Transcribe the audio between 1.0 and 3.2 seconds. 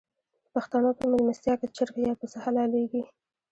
میلمستیا کې چرګ یا پسه حلاليږي.